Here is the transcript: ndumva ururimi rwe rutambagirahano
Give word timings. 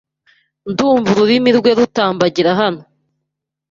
ndumva 0.69 1.09
ururimi 1.11 1.51
rwe 1.57 1.71
rutambagirahano 1.77 2.83